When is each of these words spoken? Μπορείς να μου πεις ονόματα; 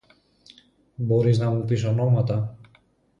Μπορείς 0.95 1.37
να 1.39 1.49
μου 1.49 1.65
πεις 1.65 1.83
ονόματα; 1.85 2.57